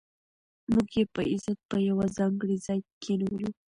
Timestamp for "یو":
1.87-1.97